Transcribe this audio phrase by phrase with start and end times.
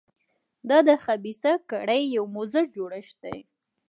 [0.69, 3.37] دا د خبیثه کړۍ یو مضر جوړښت دی.